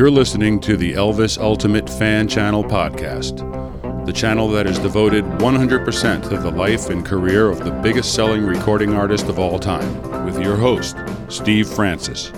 [0.00, 3.36] You're listening to the Elvis Ultimate Fan Channel podcast,
[4.06, 8.46] the channel that is devoted 100% to the life and career of the biggest selling
[8.46, 10.96] recording artist of all time, with your host,
[11.28, 12.32] Steve Francis.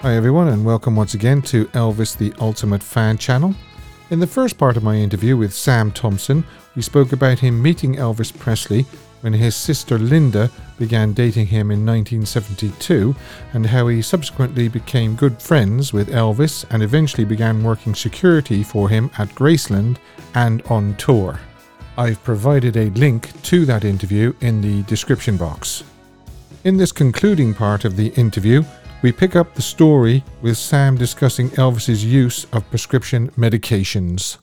[0.00, 3.54] Hi, everyone, and welcome once again to Elvis the Ultimate Fan Channel.
[4.08, 7.96] In the first part of my interview with Sam Thompson, we spoke about him meeting
[7.96, 8.86] Elvis Presley
[9.20, 13.14] when his sister Linda began dating him in 1972
[13.52, 18.88] and how he subsequently became good friends with Elvis and eventually began working security for
[18.88, 19.98] him at Graceland
[20.34, 21.38] and on tour.
[21.96, 25.84] I've provided a link to that interview in the description box.
[26.64, 28.62] In this concluding part of the interview,
[29.02, 34.38] we pick up the story with Sam discussing Elvis's use of prescription medications.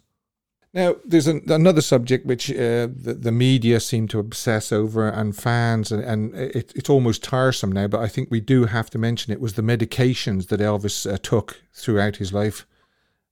[0.78, 5.36] Now, there's an, another subject which uh, the, the, media seem to obsess over, and
[5.36, 7.88] fans, and, and it, it's almost tiresome now.
[7.88, 11.18] But I think we do have to mention it was the medications that Elvis uh,
[11.18, 12.68] took throughout his life.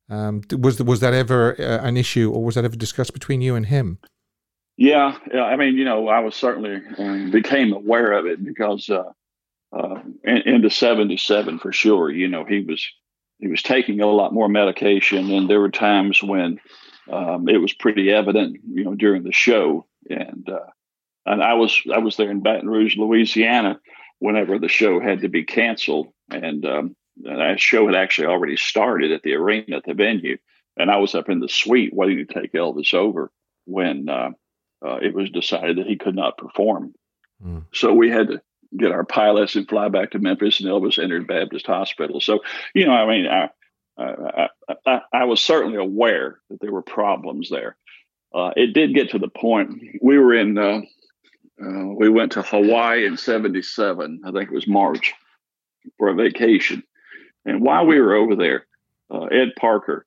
[0.09, 3.53] Um, was was that ever uh, an issue, or was that ever discussed between you
[3.53, 3.99] and him?
[4.75, 5.43] Yeah, yeah.
[5.43, 9.11] I mean, you know, I was certainly um, became aware of it because uh,
[9.71, 12.09] uh, in, into '77 for sure.
[12.09, 12.83] You know, he was
[13.37, 16.59] he was taking a lot more medication, and there were times when
[17.11, 19.85] um, it was pretty evident, you know, during the show.
[20.09, 20.71] And uh,
[21.25, 23.79] and I was I was there in Baton Rouge, Louisiana,
[24.19, 29.11] whenever the show had to be canceled, and um, that show had actually already started
[29.11, 30.37] at the arena at the venue,
[30.77, 33.31] and I was up in the suite waiting to take Elvis over
[33.65, 34.31] when uh,
[34.85, 36.93] uh, it was decided that he could not perform.
[37.43, 37.65] Mm.
[37.73, 38.41] So we had to
[38.77, 42.21] get our pilots and fly back to Memphis, and Elvis entered Baptist Hospital.
[42.21, 42.41] So
[42.73, 43.49] you know, I mean, I,
[43.97, 44.49] I,
[44.85, 47.77] I, I, was certainly aware that there were problems there.
[48.33, 50.57] Uh, it did get to the point we were in.
[50.57, 50.81] Uh,
[51.63, 54.21] uh, we went to Hawaii in '77.
[54.25, 55.13] I think it was March
[55.97, 56.83] for a vacation,
[57.45, 58.65] and while we were over there,
[59.09, 60.05] uh, Ed Parker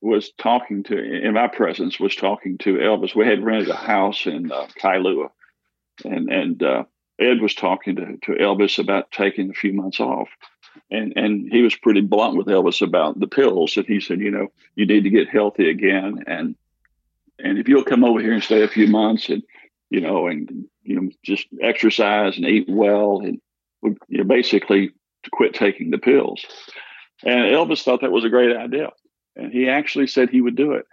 [0.00, 3.14] was talking to, in my presence, was talking to Elvis.
[3.14, 5.28] We had rented a house in uh, Kailua,
[6.04, 6.84] and and uh,
[7.20, 10.28] Ed was talking to, to Elvis about taking a few months off
[10.90, 13.76] and and he was pretty blunt with Elvis about the pills.
[13.76, 16.54] And he said, you know, you need to get healthy again, and
[17.38, 19.42] and if you'll come over here and stay a few months, and
[19.90, 23.40] you know, and you know, just exercise and eat well, and
[23.82, 24.90] you know, basically
[25.32, 26.44] quit taking the pills.
[27.24, 28.90] And Elvis thought that was a great idea,
[29.36, 30.86] and he actually said he would do it.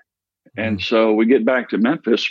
[0.57, 0.83] And mm-hmm.
[0.83, 2.29] so we get back to Memphis,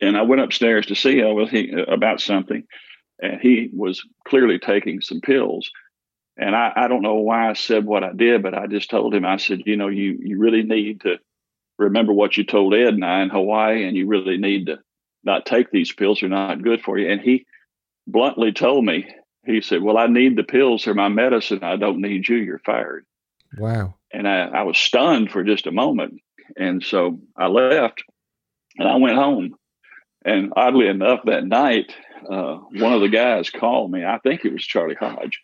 [0.00, 2.64] and I went upstairs to see Elvis about something,
[3.20, 5.70] and he was clearly taking some pills
[6.38, 9.14] and I, I don't know why I said what I did, but I just told
[9.14, 11.18] him, I said, you know, you, you really need to
[11.78, 14.78] remember what you told Ed and I in Hawaii, and you really need to
[15.24, 16.20] not take these pills.
[16.20, 17.10] They're not good for you.
[17.10, 17.44] And he
[18.06, 19.06] bluntly told me,
[19.44, 20.84] he said, well, I need the pills.
[20.84, 21.60] They're my medicine.
[21.62, 22.36] I don't need you.
[22.36, 23.04] You're fired.
[23.56, 23.96] Wow.
[24.12, 26.20] And I, I was stunned for just a moment.
[26.56, 28.04] And so I left
[28.76, 29.54] and I went home.
[30.24, 31.92] And oddly enough, that night,
[32.30, 34.04] uh, one of the guys called me.
[34.04, 35.40] I think it was Charlie Hodge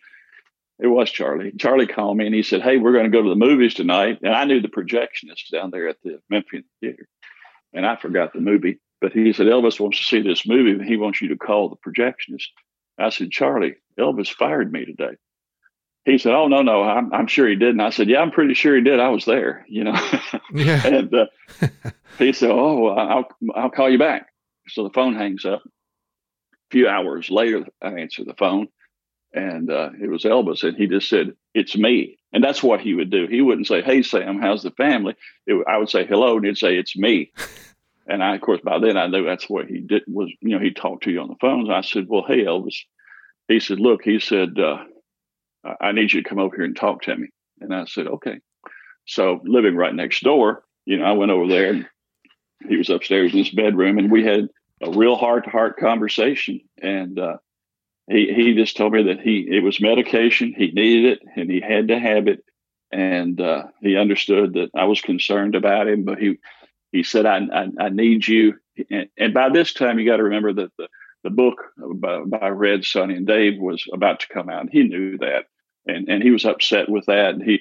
[0.78, 1.52] it was Charlie.
[1.58, 4.18] Charlie called me and he said, Hey, we're going to go to the movies tonight.
[4.22, 7.08] And I knew the projectionist down there at the Memphis Theater.
[7.72, 8.80] And I forgot the movie.
[9.00, 11.68] But he said, Elvis wants to see this movie and he wants you to call
[11.68, 12.46] the projectionist.
[12.98, 15.16] I said, Charlie, Elvis fired me today.
[16.04, 17.80] He said, Oh, no, no, I'm, I'm sure he didn't.
[17.80, 19.00] I said, Yeah, I'm pretty sure he did.
[19.00, 19.94] I was there, you know.
[20.52, 20.86] Yeah.
[20.86, 21.26] and uh,
[22.18, 24.26] he said, Oh, I'll, I'll call you back.
[24.68, 25.62] So the phone hangs up.
[25.64, 28.68] A few hours later, I answer the phone
[29.34, 32.94] and uh, it was Elvis, and he just said, "It's me," and that's what he
[32.94, 33.26] would do.
[33.26, 36.56] He wouldn't say, "Hey Sam, how's the family?" It, I would say, "Hello," and he'd
[36.56, 37.32] say, "It's me."
[38.06, 40.04] and I, of course, by then I knew that's what he did.
[40.06, 41.70] Was you know he talked to you on the phone.
[41.70, 42.76] I said, "Well, hey Elvis,"
[43.48, 44.84] he said, "Look," he said, uh,
[45.80, 47.28] "I need you to come over here and talk to me."
[47.60, 48.38] And I said, "Okay."
[49.06, 51.70] So living right next door, you know, I went over there.
[51.70, 51.88] and
[52.68, 54.48] He was upstairs in his bedroom, and we had
[54.80, 56.60] a real heart to heart conversation.
[56.80, 57.36] And uh,
[58.08, 61.60] he he just told me that he it was medication he needed it and he
[61.60, 62.44] had to have it
[62.92, 66.38] and uh, he understood that I was concerned about him but he
[66.92, 68.54] he said I I, I need you
[68.90, 70.88] and, and, by this time you got to remember that the
[71.22, 75.18] the book by, by Red Sonny and Dave was about to come out he knew
[75.18, 75.46] that
[75.86, 77.60] and and he was upset with that and he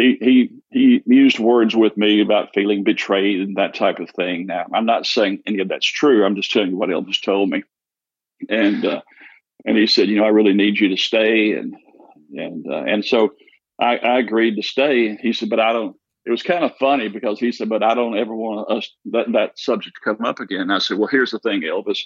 [0.00, 4.46] he he he used words with me about feeling betrayed and that type of thing.
[4.46, 6.24] Now, I'm not saying any of that's true.
[6.24, 7.62] I'm just telling you what Elvis told me.
[8.48, 9.02] And uh,
[9.64, 11.74] and he said, you know, I really need you to stay, and
[12.32, 13.30] and uh, and so
[13.80, 15.16] I, I agreed to stay.
[15.16, 15.96] He said, but I don't.
[16.26, 19.32] It was kind of funny because he said, but I don't ever want us that
[19.32, 20.70] that subject to come up again.
[20.70, 22.00] I said, well, here's the thing, Elvis.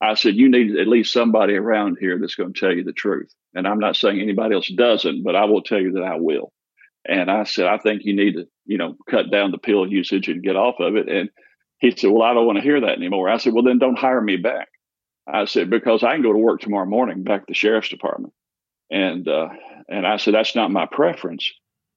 [0.00, 2.92] I said, you need at least somebody around here that's going to tell you the
[2.92, 3.32] truth.
[3.54, 6.52] And I'm not saying anybody else doesn't, but I will tell you that I will.
[7.06, 10.28] And I said, I think you need to, you know, cut down the pill usage
[10.28, 11.08] and get off of it.
[11.08, 11.30] And
[11.78, 13.28] he said, Well, I don't want to hear that anymore.
[13.28, 14.68] I said, Well, then don't hire me back.
[15.26, 18.32] I said, Because I can go to work tomorrow morning back to the sheriff's department.
[18.90, 19.48] And uh,
[19.88, 21.50] and I said, That's not my preference.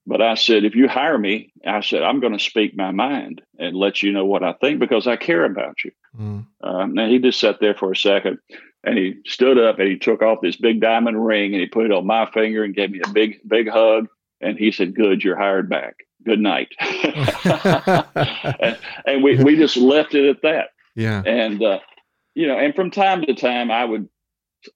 [0.07, 3.41] But I said, if you hire me, I said, I'm going to speak my mind
[3.59, 5.91] and let you know what I think because I care about you.
[6.18, 6.45] Mm.
[6.63, 8.39] Um, now, he just sat there for a second
[8.85, 11.85] and he stood up and he took off this big diamond ring and he put
[11.85, 14.07] it on my finger and gave me a big, big hug.
[14.39, 15.97] And he said, Good, you're hired back.
[16.24, 16.69] Good night.
[16.79, 20.69] and, and, we, we just left it at that.
[20.95, 21.21] Yeah.
[21.25, 21.79] And, uh,
[22.38, 24.07] you know, and from time to time, I would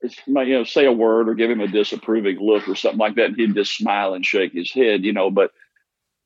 [0.02, 3.28] you know, say a word or give him a disapproving look or something like that,
[3.28, 5.30] and he'd just smile and shake his head, you know.
[5.30, 5.52] But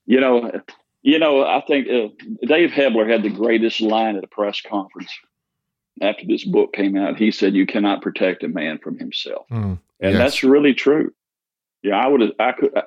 [0.06, 0.62] you know,
[1.02, 2.08] you know, I think uh,
[2.48, 5.12] Dave Hebler had the greatest line at a press conference
[6.02, 7.18] after this book came out.
[7.18, 10.18] He said, "You cannot protect a man from himself," mm, and yes.
[10.18, 11.14] that's really true.
[11.84, 12.82] Yeah, I would have, I could,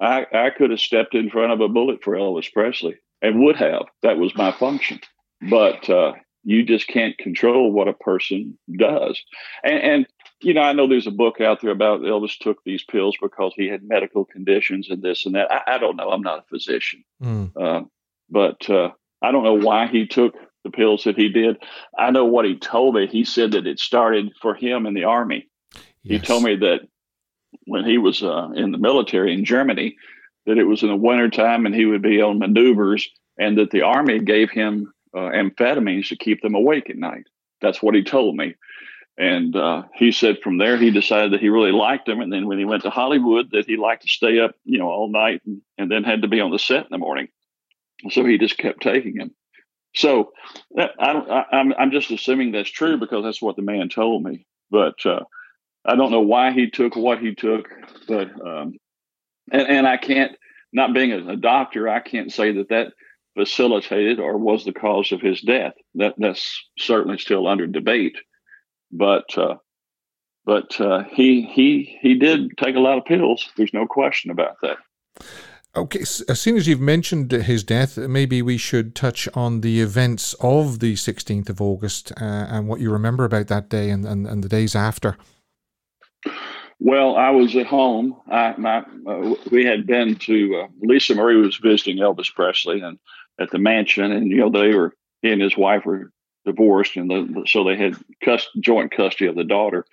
[0.00, 3.56] I, I could have stepped in front of a bullet for Elvis Presley and would
[3.56, 3.86] have.
[4.02, 4.98] That was my function.
[5.40, 6.14] But uh,
[6.46, 9.20] you just can't control what a person does.
[9.64, 10.06] And, and,
[10.40, 13.52] you know, I know there's a book out there about Elvis took these pills because
[13.56, 15.50] he had medical conditions and this and that.
[15.50, 16.10] I, I don't know.
[16.10, 17.02] I'm not a physician.
[17.20, 17.50] Mm.
[17.60, 17.82] Uh,
[18.30, 18.90] but uh,
[19.20, 21.56] I don't know why he took the pills that he did.
[21.98, 23.08] I know what he told me.
[23.08, 25.48] He said that it started for him in the army.
[25.72, 25.82] Yes.
[26.04, 26.82] He told me that
[27.66, 29.96] when he was uh, in the military in Germany,
[30.46, 33.82] that it was in the wintertime and he would be on maneuvers and that the
[33.82, 37.26] army gave him uh, amphetamines to keep them awake at night.
[37.62, 38.54] That's what he told me.
[39.18, 42.20] And uh, he said from there he decided that he really liked them.
[42.20, 44.88] And then when he went to Hollywood, that he liked to stay up, you know,
[44.88, 47.28] all night and, and then had to be on the set in the morning.
[48.10, 49.34] So he just kept taking them.
[49.94, 50.32] So
[50.74, 54.22] that, I I, I'm, I'm just assuming that's true because that's what the man told
[54.22, 54.44] me.
[54.70, 55.20] But uh,
[55.82, 57.70] I don't know why he took what he took.
[58.06, 58.74] But um,
[59.50, 60.36] and, and I can't,
[60.74, 62.92] not being a, a doctor, I can't say that that
[63.36, 65.74] facilitated or was the cause of his death.
[65.94, 68.16] That that's certainly still under debate,
[68.90, 69.56] but uh,
[70.44, 73.48] but uh, he he he did take a lot of pills.
[73.56, 74.78] There's no question about that.
[75.76, 80.34] Okay, as soon as you've mentioned his death, maybe we should touch on the events
[80.40, 84.26] of the 16th of August uh, and what you remember about that day and, and,
[84.26, 85.18] and the days after.
[86.78, 88.16] Well, I was at home.
[88.30, 92.98] I, my, uh, we had been to uh, Lisa Marie was visiting Elvis Presley, and
[93.38, 96.10] at the mansion, and you know they were he and his wife were
[96.44, 99.84] divorced, and the, so they had cust- joint custody of the daughter.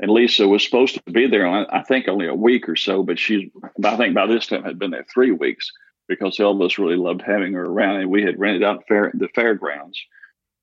[0.00, 3.18] And Lisa was supposed to be there, I think, only a week or so, but
[3.18, 3.50] she's
[3.84, 5.72] I think by this time had been there three weeks
[6.06, 10.00] because Elvis really loved having her around, and we had rented out fair, the fairgrounds.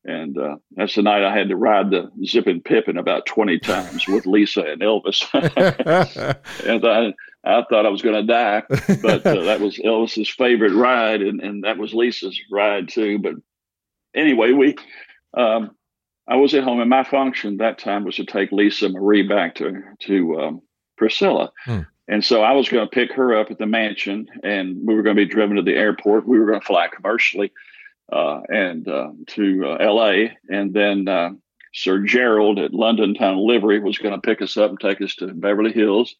[0.05, 4.07] And uh, that's the night I had to ride the Zippin Pippin about 20 times
[4.07, 5.25] with Lisa and Elvis.
[6.65, 7.13] and I,
[7.43, 8.63] I thought I was going to die,
[9.01, 13.17] but uh, that was Elvis's favorite ride, and, and that was Lisa's ride too.
[13.17, 13.33] But
[14.15, 14.75] anyway, we,
[15.35, 15.71] um,
[16.27, 19.55] I was at home, and my function that time was to take Lisa Marie back
[19.55, 20.61] to to um,
[20.97, 21.81] Priscilla, hmm.
[22.07, 25.03] and so I was going to pick her up at the mansion, and we were
[25.03, 26.27] going to be driven to the airport.
[26.27, 27.51] We were going to fly commercially,
[28.11, 31.07] uh, and uh, to uh, L.A., and then.
[31.07, 31.31] Uh,
[31.77, 35.13] Sir Gerald at London Town Livery was going to pick us up and take us
[35.15, 36.15] to Beverly Hills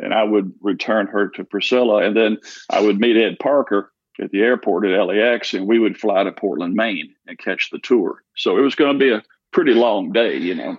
[0.00, 2.38] and I would return her to Priscilla, and then
[2.70, 6.32] I would meet Ed Parker at the airport at LAX, and we would fly to
[6.32, 8.22] Portland, Maine, and catch the tour.
[8.36, 10.78] So it was going to be a pretty long day, you know,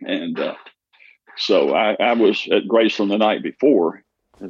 [0.00, 0.54] and uh,
[1.36, 4.02] so I, I, was at Graceland the night before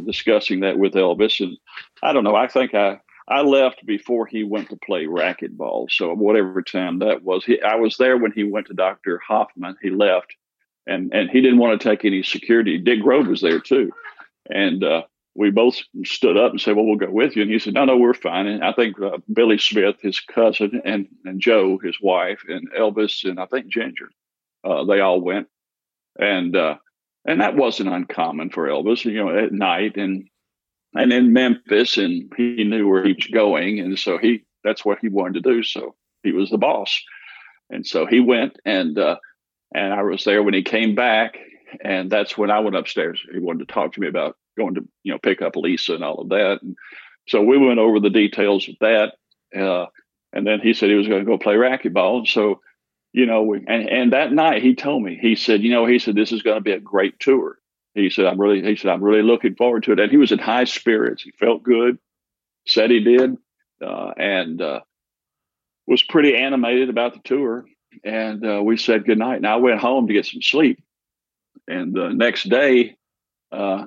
[0.05, 1.57] discussing that with Elvis, and
[2.03, 2.37] I don't know.
[2.37, 5.91] I think I I left before he went to play racquetball.
[5.91, 9.77] So whatever time that was, he, I was there when he went to Doctor Hofman.
[9.81, 10.35] He left
[10.87, 12.79] and and he didn't want to take any security.
[12.79, 13.91] Dick Grob was there too,
[14.51, 15.03] and uh,
[15.35, 17.85] we both stood up and said, "Well, we'll go with you." And he said, "No,
[17.85, 21.97] no, we're fine." And I think uh, Billy Smith, his cousin, and and Jo, his
[22.01, 24.11] wife, and Elvis, and I think Ginger,
[24.63, 25.49] uh, they all went,
[26.19, 26.77] and uh,
[27.25, 30.29] and that wasn't uncommon for Elvis, you know, at night and
[30.95, 34.99] and in Memphis, and he knew where he was going, and so he that's what
[35.01, 35.63] he wanted to do.
[35.63, 37.03] So he was the boss,
[37.71, 39.17] and so he went and uh,
[39.75, 41.39] and I was there when he came back,
[41.83, 43.21] and that's when I went upstairs.
[43.33, 46.05] He wanted to talk to me about going to you know pick up Lisa and
[46.05, 46.61] all of that.
[46.63, 46.77] And
[47.29, 49.15] so we went over the details of that,
[49.59, 49.87] uh,
[50.33, 52.19] and then he said he was going to go play racquetball.
[52.19, 52.61] And so
[53.15, 56.01] you know, we, and and that night he told me he said, you know, he
[56.01, 57.59] said this is going to be a great tour.
[57.95, 60.33] He said I'm really he said I'm really looking forward to it, and he was
[60.33, 61.23] in high spirits.
[61.23, 61.99] He felt good,
[62.67, 63.37] said he did,
[63.81, 64.81] uh, and uh,
[65.87, 67.67] was pretty animated about the tour
[68.03, 69.37] and uh, we said goodnight.
[69.37, 70.83] And I went home to get some sleep.
[71.69, 72.97] And the next day,
[73.53, 73.87] uh,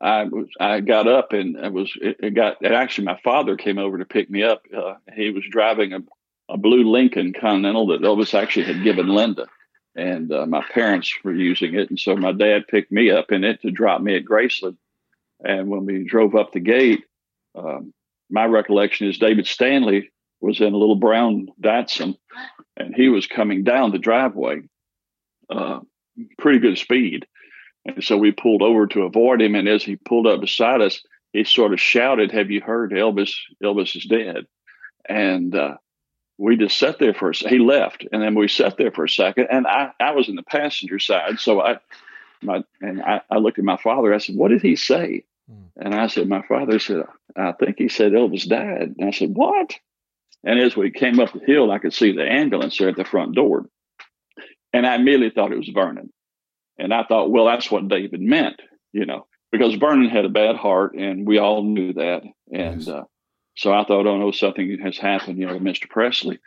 [0.00, 3.56] I was I got up and it was it, it got and actually my father
[3.56, 4.62] came over to pick me up.
[4.76, 6.00] Uh, he was driving a,
[6.50, 9.46] a blue Lincoln Continental that Elvis actually had given Linda,
[9.96, 13.44] and uh, my parents were using it, and so my dad picked me up in
[13.44, 14.76] it to drop me at Graceland.
[15.44, 17.04] And when we drove up the gate,
[17.54, 17.92] um,
[18.30, 20.10] my recollection is David Stanley
[20.40, 22.16] was in a little brown Datsun,
[22.76, 24.62] and he was coming down the driveway,
[25.50, 25.80] uh,
[26.38, 27.26] pretty good speed
[27.86, 29.54] and so we pulled over to avoid him.
[29.54, 33.32] And as he pulled up beside us, he sort of shouted, Have you heard Elvis?
[33.62, 34.46] Elvis is dead.
[35.08, 35.76] And uh,
[36.38, 38.06] we just sat there for a He left.
[38.12, 39.48] And then we sat there for a second.
[39.50, 41.38] And I, I was in the passenger side.
[41.38, 41.78] So I,
[42.42, 44.12] my, and I, I looked at my father.
[44.12, 45.24] I said, What did he say?
[45.48, 45.64] Hmm.
[45.76, 47.04] And I said, My father said,
[47.36, 48.94] I think he said Elvis died.
[48.98, 49.74] And I said, What?
[50.44, 53.04] And as we came up the hill, I could see the ambulance there at the
[53.04, 53.66] front door.
[54.72, 56.12] And I immediately thought it was Vernon.
[56.78, 58.60] And I thought, well, that's what David meant,
[58.92, 62.22] you know, because Vernon had a bad heart and we all knew that.
[62.52, 63.04] And uh,
[63.56, 65.88] so I thought, oh no, something has happened, you know, to Mr.
[65.88, 66.38] Presley.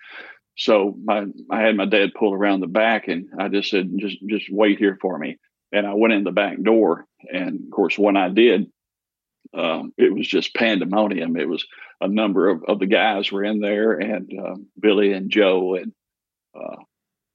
[0.56, 4.18] So my, I had my dad pull around the back and I just said, just,
[4.28, 5.38] just wait here for me.
[5.72, 7.06] And I went in the back door.
[7.32, 8.68] And of course, when I did,
[9.54, 11.38] um, it was just pandemonium.
[11.38, 11.66] It was
[12.02, 15.94] a number of, of the guys were in there and uh, Billy and Joe and
[16.54, 16.76] uh,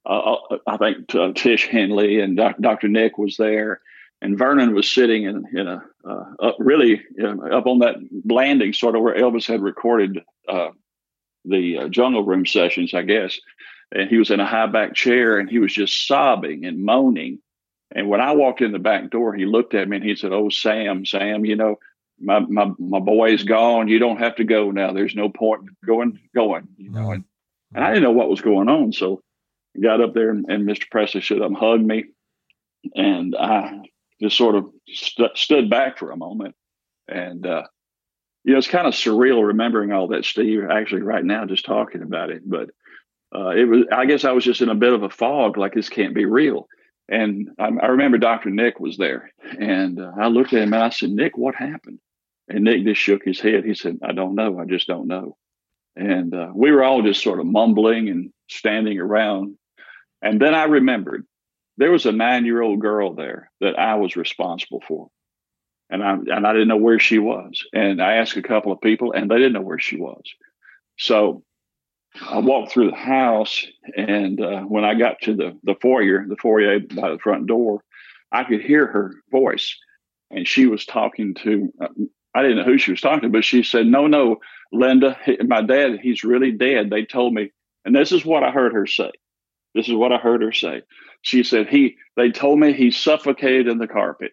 [0.05, 0.35] uh,
[0.67, 2.87] I think uh, Tish Henley and Dr.
[2.87, 3.81] Nick was there,
[4.21, 7.95] and Vernon was sitting in, in a uh, up really up on that
[8.25, 10.69] landing, sort of where Elvis had recorded uh,
[11.45, 13.39] the uh, Jungle Room sessions, I guess.
[13.91, 17.39] And he was in a high back chair, and he was just sobbing and moaning.
[17.91, 20.33] And when I walked in the back door, he looked at me and he said,
[20.33, 21.77] "Oh, Sam, Sam, you know."
[22.17, 23.89] My, my my boy's gone.
[23.89, 24.93] You don't have to go now.
[24.93, 26.69] There's no point going going.
[26.77, 27.25] You know, and,
[27.73, 28.93] and I didn't know what was going on.
[28.93, 29.21] So
[29.75, 30.89] I got up there and, and Mr.
[30.89, 32.05] Presley up and hugged me.
[32.95, 33.81] And I
[34.25, 36.55] just sort of st- stood back for a moment.
[37.07, 37.63] And, uh,
[38.43, 42.01] you know, it's kind of surreal remembering all that, Steve, actually, right now, just talking
[42.01, 42.41] about it.
[42.47, 42.69] But
[43.35, 45.73] uh, it was, I guess I was just in a bit of a fog, like
[45.73, 46.67] this can't be real.
[47.07, 48.49] And I, I remember Dr.
[48.49, 49.31] Nick was there.
[49.59, 51.99] And uh, I looked at him and I said, Nick, what happened?
[52.47, 53.63] And Nick just shook his head.
[53.63, 54.59] He said, I don't know.
[54.59, 55.37] I just don't know.
[55.95, 59.57] And uh, we were all just sort of mumbling and standing around
[60.25, 61.25] and then I remembered
[61.77, 65.09] there was a nine year old girl there that I was responsible for.
[65.89, 67.63] And I, and I didn't know where she was.
[67.73, 70.23] And I asked a couple of people, and they didn't know where she was.
[70.97, 71.43] So
[72.21, 73.65] I walked through the house,
[73.95, 77.83] and uh, when I got to the, the foyer, the foyer by the front door,
[78.31, 79.77] I could hear her voice.
[80.31, 81.87] And she was talking to, uh,
[82.33, 84.37] I didn't know who she was talking to, but she said, No, no,
[84.71, 86.89] Linda, my dad, he's really dead.
[86.89, 87.51] They told me.
[87.83, 89.11] And this is what I heard her say
[89.75, 90.81] this is what I heard her say.
[91.21, 94.31] She said, He they told me he suffocated in the carpet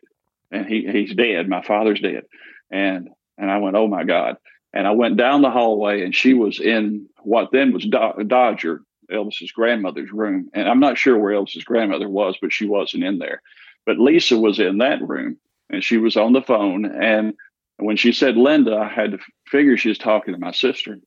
[0.50, 1.48] and he, he's dead.
[1.48, 2.22] My father's dead.
[2.70, 4.36] And and I went, Oh my God.
[4.72, 8.82] And I went down the hallway and she was in what then was Do- Dodger,
[9.10, 10.48] Elvis's grandmother's room.
[10.54, 13.42] And I'm not sure where Elvis's grandmother was, but she wasn't in there.
[13.84, 16.84] But Lisa was in that room and she was on the phone.
[16.86, 17.34] And
[17.78, 19.18] when she said Linda, I had to
[19.48, 21.00] figure she was talking to my sister.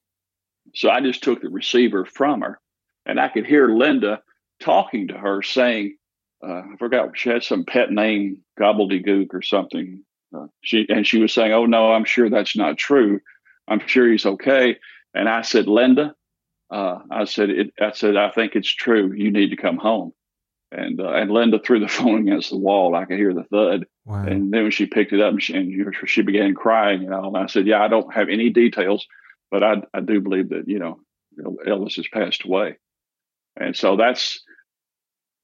[0.74, 2.60] So I just took the receiver from her
[3.06, 4.22] and I could hear Linda
[4.60, 5.98] talking to her saying,
[6.46, 10.04] uh, I forgot she had some pet name, gobbledygook or something.
[10.36, 13.22] Uh, she and she was saying, "Oh no, I'm sure that's not true.
[13.68, 14.78] I'm sure he's okay."
[15.14, 16.14] And I said, "Linda,"
[16.70, 19.14] uh, I said, it, "I said I think it's true.
[19.14, 20.14] You need to come home."
[20.72, 22.96] And uh, and Linda threw the phone against the wall.
[22.96, 23.86] I could hear the thud.
[24.06, 24.26] Wow.
[24.26, 27.28] And then when she picked it up and she, and she began crying, you know,
[27.28, 29.08] and I said, "Yeah, I don't have any details,
[29.50, 31.00] but I I do believe that you know
[31.66, 32.78] Elvis has passed away."
[33.58, 34.40] And so that's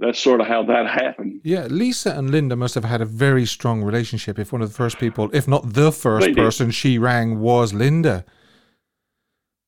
[0.02, 1.42] that's sort of how that happened.
[1.44, 4.40] Yeah, Lisa and Linda must have had a very strong relationship.
[4.40, 8.26] If one of the first people, if not the first person she rang was Linda.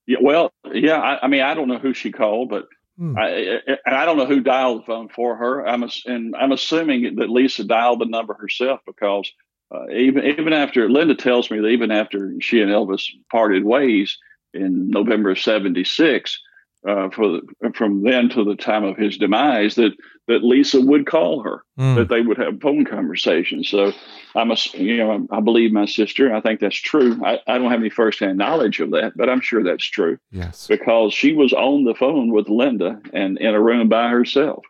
[0.07, 0.99] Yeah, well, yeah.
[0.99, 3.15] I, I mean, I don't know who she called, but hmm.
[3.15, 5.67] I, and I don't know who dialed the phone for her.
[5.67, 9.31] I'm and I'm assuming that Lisa dialed the number herself because
[9.73, 14.17] uh, even even after Linda tells me that even after she and Elvis parted ways
[14.53, 16.39] in November of '76
[16.87, 19.93] uh, for the, from then to the time of his demise that
[20.27, 21.95] that Lisa would call her, mm.
[21.95, 23.67] that they would have phone conversations.
[23.67, 23.91] So
[24.35, 26.33] I'm a, you know, I believe my sister.
[26.33, 27.19] I think that's true.
[27.25, 30.17] I, I don't have any firsthand knowledge of that, but I'm sure that's true.
[30.31, 34.63] Yes, because she was on the phone with Linda and in a room by herself.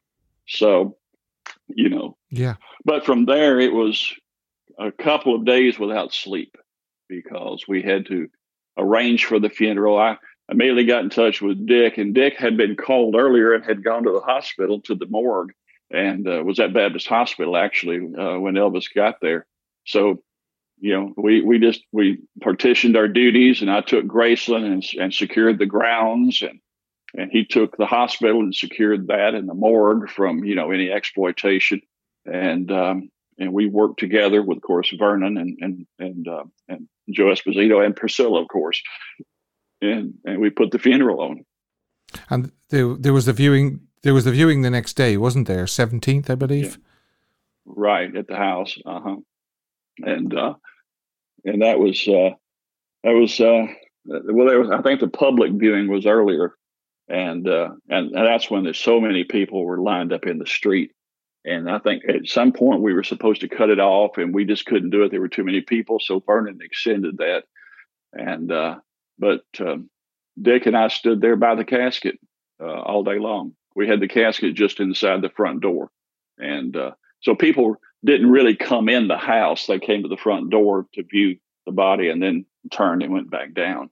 [0.47, 0.97] So,
[1.67, 2.55] you know, yeah.
[2.83, 4.11] But from there, it was
[4.79, 6.57] a couple of days without sleep
[7.07, 8.27] because we had to
[8.77, 9.97] arrange for the funeral.
[9.99, 10.17] I
[10.49, 14.03] immediately got in touch with Dick, and Dick had been called earlier and had gone
[14.03, 15.53] to the hospital to the morgue
[15.91, 19.45] and uh, was at Baptist Hospital actually uh, when Elvis got there.
[19.85, 20.23] So,
[20.79, 25.13] you know, we we just we partitioned our duties, and I took Graceland and, and
[25.13, 26.59] secured the grounds, and
[27.15, 30.91] and he took the hospital and secured that and the morgue from you know any
[30.91, 31.81] exploitation,
[32.25, 36.87] and um, and we worked together with, of course, Vernon and and and uh, and
[37.11, 38.81] Joe Esposito and Priscilla, of course,
[39.83, 41.45] and and we put the funeral on.
[42.29, 43.81] And there, there was the viewing.
[44.03, 45.67] There was the viewing the next day, wasn't there?
[45.67, 46.77] Seventeenth, I believe.
[46.77, 46.83] Yeah.
[47.65, 48.77] Right at the house.
[48.85, 49.15] Uh huh.
[49.99, 50.55] And uh,
[51.45, 52.31] and that was uh,
[53.03, 53.67] that was uh,
[54.05, 54.47] well.
[54.47, 56.55] There was, I think the public viewing was earlier,
[57.07, 60.47] and uh, and, and that's when there's so many people were lined up in the
[60.47, 60.91] street.
[61.45, 64.45] And I think at some point we were supposed to cut it off, and we
[64.45, 65.11] just couldn't do it.
[65.11, 67.43] There were too many people, so Vernon extended that.
[68.13, 68.75] And uh,
[69.17, 69.89] but um,
[70.41, 72.19] Dick and I stood there by the casket
[72.61, 73.53] uh, all day long.
[73.75, 75.89] We had the casket just inside the front door,
[76.37, 76.91] and uh,
[77.21, 79.65] so people didn't really come in the house.
[79.65, 83.31] They came to the front door to view the body, and then turned and went
[83.31, 83.89] back down.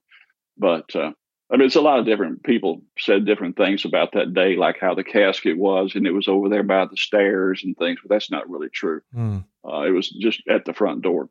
[0.58, 1.12] But uh,
[1.52, 4.78] I mean, it's a lot of different people said different things about that day, like
[4.80, 7.98] how the casket was, and it was over there by the stairs and things.
[8.02, 9.02] But that's not really true.
[9.14, 9.44] Mm.
[9.66, 11.28] Uh, it was just at the front door.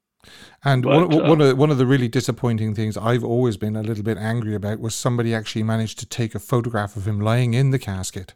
[0.64, 3.76] And but, one, uh, one, of one of the really disappointing things I've always been
[3.76, 7.20] a little bit angry about was somebody actually managed to take a photograph of him
[7.20, 8.36] lying in the casket.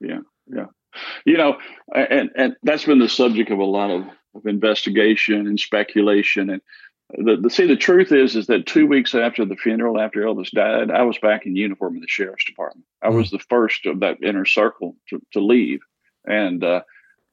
[0.00, 0.66] Yeah, yeah,
[1.24, 1.58] you know,
[1.94, 4.04] and and that's been the subject of a lot of,
[4.34, 6.50] of investigation and speculation.
[6.50, 6.62] And
[7.18, 10.50] the, the see, the truth is, is that two weeks after the funeral, after Elvis
[10.50, 12.86] died, I was back in uniform in the sheriff's department.
[13.02, 13.16] I mm.
[13.16, 15.80] was the first of that inner circle to, to leave,
[16.26, 16.82] and uh,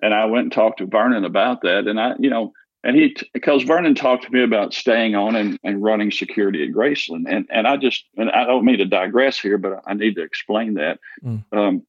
[0.01, 2.51] and I went and talked to Vernon about that, and I, you know
[2.85, 6.73] and he because Vernon talked to me about staying on and, and running security at
[6.73, 10.15] Graceland, and and I just and I don't mean to digress here, but I need
[10.15, 10.99] to explain that.
[11.23, 11.43] Mm.
[11.51, 11.81] Um,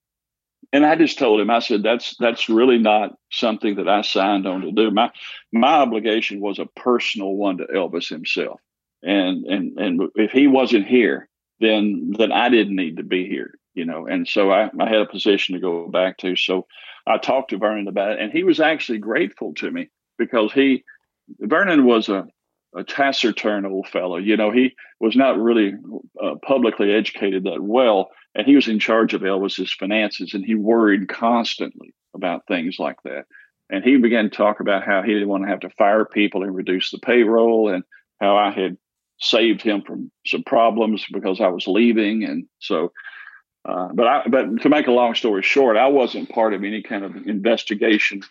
[0.72, 4.46] and I just told him, I said, that's that's really not something that I signed
[4.46, 4.90] on to do.
[4.90, 5.12] My
[5.52, 8.58] my obligation was a personal one to Elvis himself,
[9.02, 11.28] and and and if he wasn't here,
[11.60, 14.06] then then I didn't need to be here, you know.
[14.06, 16.36] And so I, I had a position to go back to.
[16.36, 16.66] So
[17.06, 20.84] I talked to Vernon about it, and he was actually grateful to me because he
[21.40, 22.26] Vernon was a,
[22.74, 24.16] a taciturn old fellow.
[24.16, 25.74] You know, he was not really
[26.22, 30.54] uh, publicly educated that well, and he was in charge of Elvis's finances, and he
[30.54, 33.24] worried constantly about things like that.
[33.68, 36.44] And he began to talk about how he didn't want to have to fire people
[36.44, 37.82] and reduce the payroll, and
[38.20, 38.76] how I had
[39.18, 42.92] saved him from some problems because I was leaving, and so.
[43.68, 46.82] Uh, but I, but to make a long story short, I wasn't part of any
[46.82, 48.22] kind of investigation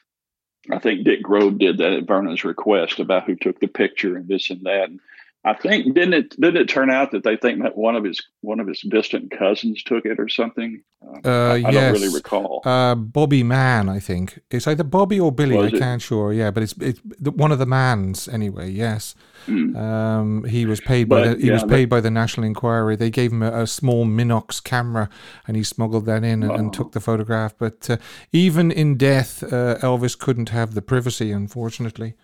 [0.72, 4.28] I think Dick Grob did that at Vernon's request about who took the picture and
[4.28, 4.90] this and that.
[4.90, 5.00] And
[5.46, 8.20] I think didn't it didn't it turn out that they think that one of his
[8.42, 10.82] one of his distant cousins took it or something?
[11.06, 11.74] Uh, uh, I, I yes.
[11.74, 12.64] don't really recall.
[12.66, 15.56] Uh, Bobby Mann, I think it's either Bobby or Billy.
[15.56, 15.80] Was I it?
[15.80, 16.34] can't sure.
[16.34, 18.72] Yeah, but it's it's one of the Manns anyway.
[18.72, 19.14] Yes,
[19.46, 19.78] mm.
[19.78, 22.96] um, he was paid by but, the, he yeah, was paid by the National Enquirer.
[22.96, 25.10] They gave him a, a, small Minox camera,
[25.48, 27.54] and he smuggled that in and, and took the photograph.
[27.56, 27.98] But uh,
[28.32, 32.16] even in death, uh, Elvis couldn't have the privacy, unfortunately.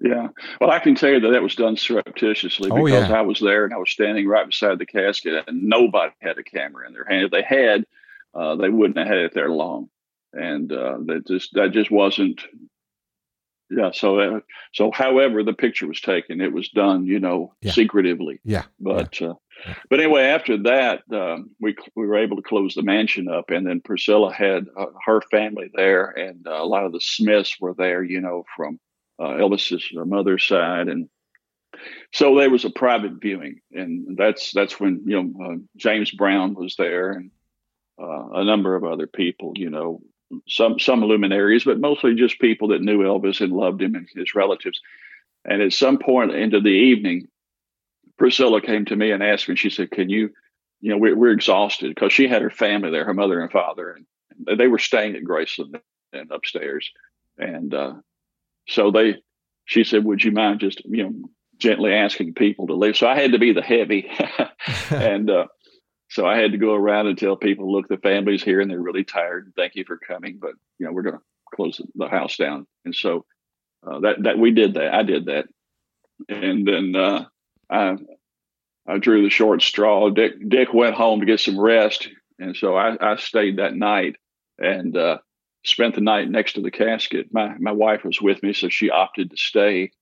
[0.00, 0.28] Yeah.
[0.60, 3.18] Well, I can tell you that that was done surreptitiously oh, because yeah.
[3.18, 6.42] I was there and I was standing right beside the casket and nobody had a
[6.42, 7.24] camera in their hand.
[7.24, 7.86] If they had,
[8.34, 9.88] uh, they wouldn't have had it there long.
[10.32, 12.42] And uh, that just that just wasn't.
[13.70, 13.90] Yeah.
[13.92, 14.40] So uh,
[14.74, 17.72] so, however, the picture was taken, it was done, you know, yeah.
[17.72, 18.38] secretively.
[18.44, 18.64] Yeah.
[18.78, 19.28] But yeah.
[19.28, 19.34] Uh,
[19.88, 23.66] but anyway, after that, um, we we were able to close the mansion up, and
[23.66, 27.72] then Priscilla had uh, her family there, and uh, a lot of the Smiths were
[27.72, 28.78] there, you know, from
[29.18, 31.08] uh, Elvis's mother's side, and
[32.12, 36.54] so there was a private viewing, and that's that's when you know uh, James Brown
[36.54, 37.30] was there, and
[38.00, 40.00] uh, a number of other people, you know,
[40.48, 44.34] some some luminaries, but mostly just people that knew Elvis and loved him and his
[44.34, 44.80] relatives.
[45.44, 47.28] And at some point into the evening,
[48.18, 49.56] Priscilla came to me and asked me.
[49.56, 50.30] She said, "Can you,
[50.80, 53.98] you know, we're, we're exhausted because she had her family there, her mother and father,
[54.46, 55.80] and they were staying at Graceland
[56.12, 56.90] and upstairs,
[57.38, 57.94] and uh,
[58.68, 59.16] so they,
[59.64, 61.12] she said, would you mind just, you know,
[61.58, 62.96] gently asking people to leave?
[62.96, 64.10] So I had to be the heavy.
[64.90, 65.46] and, uh,
[66.08, 68.80] so I had to go around and tell people, look, the family's here and they're
[68.80, 69.52] really tired.
[69.56, 71.22] Thank you for coming, but you know we're going to
[71.54, 72.66] close the house down.
[72.84, 73.24] And so
[73.86, 74.94] uh, that that we did that.
[74.94, 75.46] I did that,
[76.28, 77.24] and then uh,
[77.70, 77.96] I
[78.86, 80.10] I drew the short straw.
[80.10, 84.16] Dick Dick went home to get some rest, and so I, I stayed that night.
[84.58, 85.18] And uh,
[85.66, 87.28] spent the night next to the casket.
[87.32, 89.92] My my wife was with me, so she opted to stay.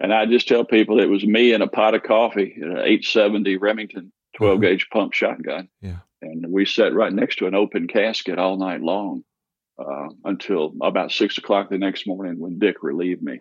[0.00, 3.56] And I just tell people it was me and a pot of coffee, an 870
[3.56, 5.68] Remington 12 gauge pump shotgun.
[5.80, 5.96] Yeah.
[6.22, 9.24] And we sat right next to an open casket all night long
[9.78, 13.40] uh, until about six o'clock the next morning when Dick relieved me.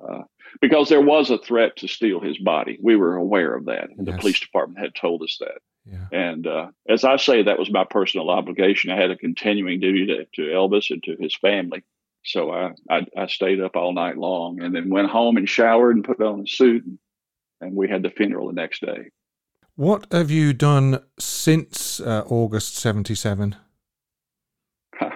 [0.00, 0.22] Uh,
[0.60, 2.78] because there was a threat to steal his body.
[2.80, 4.14] We were aware of that, and Yes.
[4.14, 5.58] the police department had told us that.
[5.90, 6.06] Yeah.
[6.12, 8.90] And uh, as I say, that was my personal obligation.
[8.90, 11.82] I had a continuing duty to, to Elvis and to his family.
[12.24, 15.96] So I, I, I stayed up all night long and then went home and showered
[15.96, 16.84] and put on a suit.
[16.84, 16.98] And,
[17.60, 19.10] and we had the funeral the next day.
[19.76, 23.56] What have you done since uh, August 77?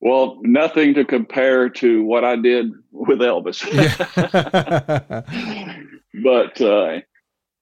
[0.00, 3.64] Well, nothing to compare to what I did with Elvis.
[6.22, 7.00] But uh,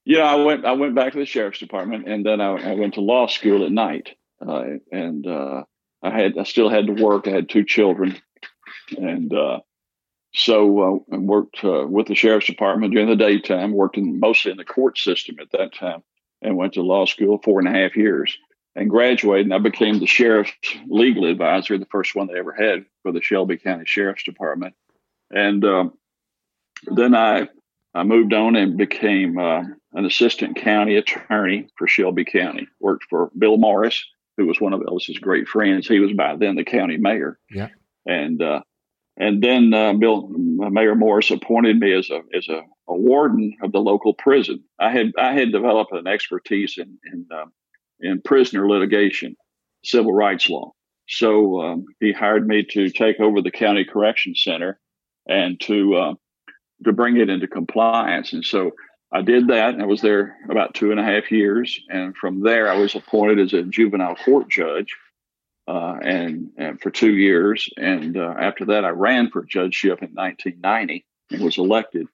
[0.04, 2.74] you know, I went I went back to the sheriff's department, and then I, I
[2.74, 4.10] went to law school at night,
[4.46, 5.64] uh, and uh,
[6.02, 7.28] I had I still had to work.
[7.28, 8.20] I had two children,
[8.96, 9.60] and uh,
[10.34, 13.72] so uh, I worked uh, with the sheriff's department during the daytime.
[13.72, 16.02] Worked in, mostly in the court system at that time,
[16.40, 18.36] and went to law school four and a half years.
[18.74, 20.54] And graduated, and I became the sheriff's
[20.88, 24.74] legal advisor, the first one they ever had for the Shelby County Sheriff's Department.
[25.30, 25.92] And um,
[26.86, 27.48] then I
[27.94, 32.66] I moved on and became uh, an assistant county attorney for Shelby County.
[32.81, 34.05] Worked for Bill Morris,
[34.37, 35.87] who was one of Elvis's great friends.
[35.87, 37.38] He was by then the county mayor.
[37.50, 37.68] Yeah.
[38.07, 38.62] And uh,
[39.16, 43.72] and then uh, Bill Mayor Morris appointed me as a as a, a warden of
[43.72, 44.64] the local prison.
[44.78, 47.52] I had I had developed an expertise in in um,
[48.00, 49.37] in prisoner litigation,
[49.85, 50.72] civil rights law.
[51.09, 54.81] So um, he hired me to take over the county correction center
[55.28, 56.14] and to uh,
[56.84, 58.32] to bring it into compliance.
[58.32, 58.72] And so
[59.12, 59.80] I did that.
[59.80, 63.38] I was there about two and a half years, and from there I was appointed
[63.38, 64.96] as a juvenile court judge,
[65.68, 67.68] uh, and, and for two years.
[67.76, 72.06] And uh, after that, I ran for judgeship in 1990 and was elected.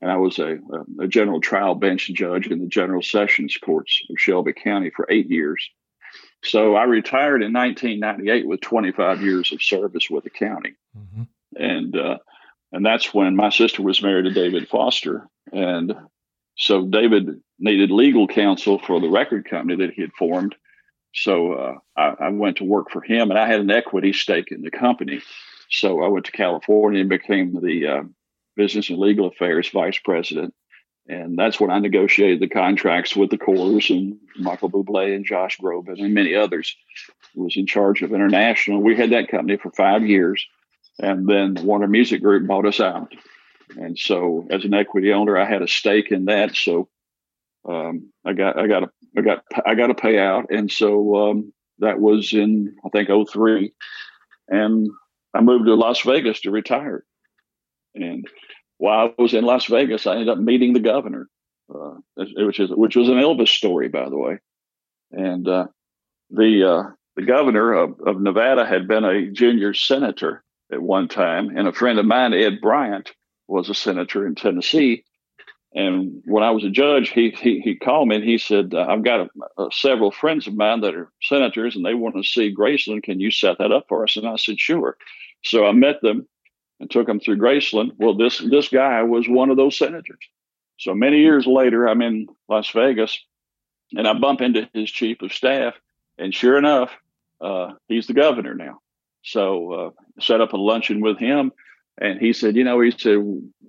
[0.00, 0.58] And I was a,
[1.00, 5.30] a general trial bench judge in the general sessions courts of Shelby County for eight
[5.30, 5.70] years.
[6.44, 11.22] So I retired in 1998 with 25 years of service with the county hmm
[11.58, 12.18] and uh,
[12.72, 15.94] and that's when my sister was married to David Foster, and
[16.56, 20.54] so David needed legal counsel for the record company that he had formed.
[21.14, 24.50] So uh, I, I went to work for him, and I had an equity stake
[24.50, 25.20] in the company.
[25.70, 28.02] So I went to California and became the uh,
[28.56, 30.54] business and legal affairs vice president.
[31.08, 35.58] And that's when I negotiated the contracts with the Corrs and Michael Bublé and Josh
[35.58, 36.76] Groban and many others.
[37.34, 38.82] Was in charge of international.
[38.82, 40.46] We had that company for five years
[40.98, 43.12] and then the Warner Music Group bought us out.
[43.76, 46.54] And so, as an equity owner, I had a stake in that.
[46.54, 46.88] So,
[47.68, 51.52] um, I got, I got, a, I got, I got a payout, and so um,
[51.80, 53.72] that was in I think 03.
[54.48, 54.88] and
[55.34, 57.04] I moved to Las Vegas to retire.
[57.94, 58.26] And
[58.78, 61.28] while I was in Las Vegas, I ended up meeting the governor,
[61.74, 64.38] uh, which is which was an Elvis story, by the way.
[65.10, 65.66] And uh,
[66.30, 71.56] the uh, the governor of, of Nevada had been a junior senator at one time,
[71.56, 73.12] and a friend of mine, Ed Bryant,
[73.46, 75.04] was a senator in Tennessee.
[75.74, 78.86] And when I was a judge, he he, he called me and he said, uh,
[78.88, 82.22] "I've got a, a, several friends of mine that are senators, and they want to
[82.22, 83.02] see Graceland.
[83.02, 84.96] Can you set that up for us?" And I said, "Sure."
[85.44, 86.26] So I met them
[86.80, 87.92] and took them through Graceland.
[87.98, 90.18] Well, this this guy was one of those senators.
[90.78, 93.18] So many years later, I'm in Las Vegas,
[93.92, 95.74] and I bump into his chief of staff,
[96.18, 96.90] and sure enough,
[97.40, 98.80] uh, he's the governor now.
[99.26, 101.52] So uh, set up a luncheon with him,
[102.00, 103.18] and he said, you know, he said,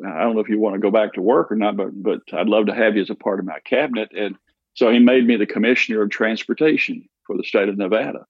[0.05, 2.21] I don't know if you want to go back to work or not, but but
[2.31, 4.09] I'd love to have you as a part of my cabinet.
[4.15, 4.35] And
[4.75, 8.25] so he made me the commissioner of transportation for the state of Nevada.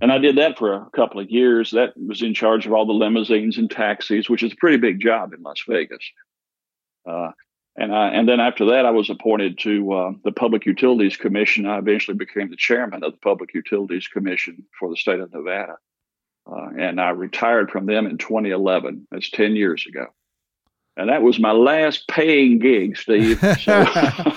[0.00, 1.72] And I did that for a couple of years.
[1.72, 5.00] That was in charge of all the limousines and taxis, which is a pretty big
[5.00, 6.04] job in Las Vegas.
[7.08, 7.32] Uh,
[7.76, 11.66] and I, and then after that, I was appointed to uh, the Public Utilities Commission.
[11.66, 15.76] I eventually became the chairman of the Public Utilities Commission for the state of Nevada.
[16.50, 19.06] Uh, and I retired from them in 2011.
[19.10, 20.06] That's 10 years ago.
[20.94, 23.40] And that was my last paying gig, Steve.
[23.60, 23.84] So,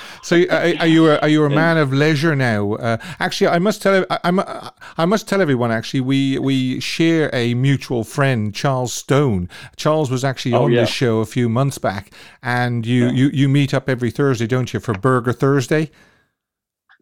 [0.23, 2.75] so are, are, you a, are you a man of leisure now?
[2.75, 5.71] Uh, actually, I must tell I, I, I must tell everyone.
[5.71, 9.49] Actually, we we share a mutual friend, Charles Stone.
[9.75, 10.81] Charles was actually Oh, on yeah.
[10.81, 14.73] this show a few months back, and you, you you meet up every Thursday, don't
[14.73, 15.91] you, for Burger Thursday?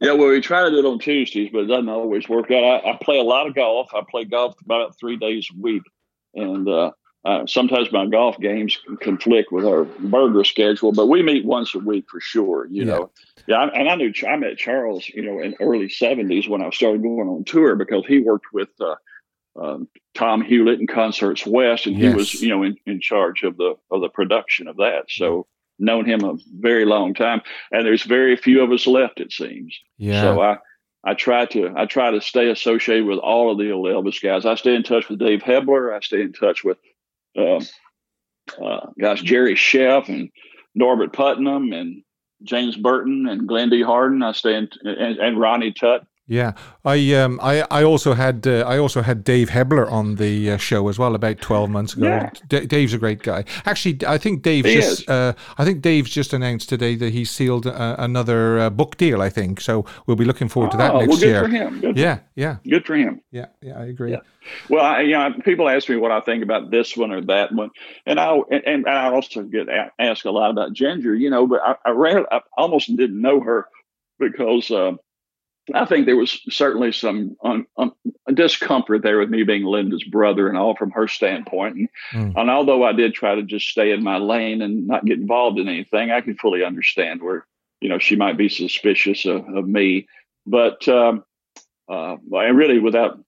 [0.03, 2.63] Yeah, well, we try to do it on Tuesdays, but it doesn't always work out.
[2.63, 3.89] I, I play a lot of golf.
[3.93, 5.83] I play golf about three days a week.
[6.35, 6.91] And uh,
[7.25, 11.79] uh, sometimes my golf games conflict with our burger schedule, but we meet once a
[11.79, 12.67] week for sure.
[12.69, 12.91] You Yeah.
[12.91, 13.11] know,
[13.47, 13.55] yeah.
[13.57, 17.01] I- And I knew I met Charles, you know, in early '70s when I started
[17.01, 18.95] going on tour because he worked with uh,
[19.55, 23.55] um, Tom Hulett and Concerts West, and he was, you know, in, in charge of
[23.57, 25.03] the of the production of that.
[25.09, 25.45] So
[25.83, 27.41] known him a very long time,
[27.71, 29.19] and there's very few of us left.
[29.19, 29.77] It seems.
[29.97, 30.21] Yeah.
[30.21, 30.57] So I
[31.03, 34.45] I try to I try to stay associated with all of the old Elvis guys.
[34.45, 35.93] I stay in touch with Dave Hebler.
[35.93, 36.77] I stay in touch with
[37.37, 37.59] uh,
[38.63, 40.29] uh, guys Jerry Scheff and
[40.75, 42.03] Norbert Putnam and
[42.43, 43.81] James Burton and Glen D.
[43.81, 44.23] Hardin.
[44.23, 46.05] I stay in and, and Ronnie Tutt.
[46.25, 46.53] Yeah,
[46.85, 50.57] I um I, I also had uh, I also had Dave Hebler on the uh,
[50.57, 52.05] show as well about twelve months ago.
[52.05, 52.29] Yeah.
[52.47, 53.43] D- Dave's a great guy.
[53.65, 57.25] Actually, I think Dave He just uh, I think Dave's just announced today that he
[57.25, 59.21] sealed uh, another uh, book deal.
[59.21, 59.85] I think so.
[60.07, 61.43] We'll be looking forward to that oh, next well, good year.
[61.43, 61.81] for him.
[61.81, 63.19] Good, Yeah, yeah, good for him.
[63.31, 63.77] yeah, yeah.
[63.77, 64.11] I agree.
[64.11, 64.21] Yeah.
[64.69, 67.51] Well, I, you know, people ask me what I think about this one or that
[67.53, 67.69] one,
[68.05, 69.67] and I and, and I also get
[69.99, 71.47] asked a lot about Ginger, you know.
[71.47, 73.67] But I, I, rarely, I almost didn't know her
[74.19, 74.93] because uh,
[75.73, 77.91] I think there was certainly some un, un,
[78.33, 81.75] discomfort there with me being Linda's brother and all from her standpoint.
[81.77, 82.33] And, Mm.
[82.35, 85.59] and although I did try to just stay in my lane and not get involved
[85.59, 87.45] in anything, I can fully understand where
[87.79, 90.07] you know she might be suspicious of, of me.
[90.45, 91.23] But um,
[91.89, 93.19] uh, I really, without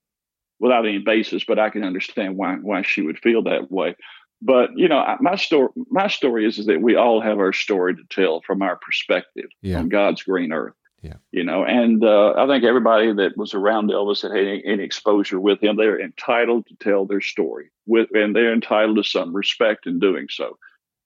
[0.60, 3.96] without any basis, but I can understand why why she would feel that way.
[4.42, 7.94] But you know, my story my story is, is that we all have our story
[7.96, 9.78] to tell from our perspective Yeah.
[9.78, 10.74] on God's green earth.
[11.06, 11.14] Yeah.
[11.32, 14.82] You know, and uh, I think everybody that was around Elvis that had any, any
[14.82, 19.34] exposure with him, they're entitled to tell their story with, and they're entitled to some
[19.34, 20.58] respect in doing so.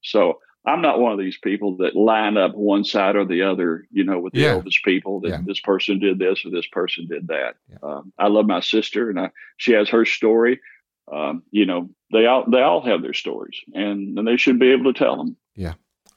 [0.03, 3.87] So I'm not one of these people that line up one side or the other,
[3.91, 4.55] you know, with the Yeah.
[4.55, 5.41] Elvis people that Yeah.
[5.45, 7.57] this person did this or this person did that.
[7.71, 7.79] Yeah.
[7.83, 10.61] Um, I love my sister, and I, she has her story.
[11.11, 14.71] Um, you know, they all they all have their stories, and, and they should be
[14.71, 15.37] able to tell them.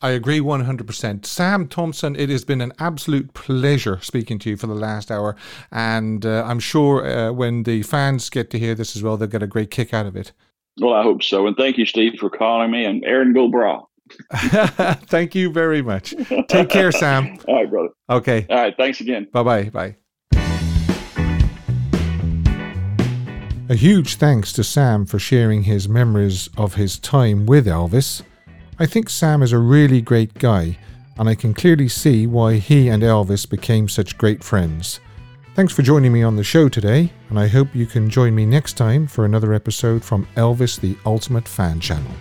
[0.03, 1.25] I agree 100%.
[1.25, 5.37] Sam Thompson, it has been an absolute pleasure speaking to you for the last hour.
[5.71, 9.29] And uh, I'm sure uh, when the fans get to hear this as well, they'll
[9.29, 10.33] get a great kick out of it.
[10.81, 13.83] Well, I hope so, and thank you, Steve, for calling me, and Aaron Bra.
[14.33, 16.13] Thank you very much.
[16.49, 17.37] Take care, Sam.
[17.47, 17.89] All right, brother.
[18.09, 18.45] Okay.
[18.49, 19.27] All right, thanks again.
[19.31, 19.69] Bye bye.
[19.69, 19.95] Bye.
[23.69, 28.23] A huge thanks to Sam for sharing his memories of his time with Elvis.
[28.83, 30.77] I think Sam is a really great guy,
[31.17, 34.99] and I can clearly see why he and Elvis became such great friends.
[35.55, 38.45] Thanks for joining me on the show today, and I hope you can join me
[38.45, 42.11] next time for another episode from Elvis the Ultimate Fan Channel.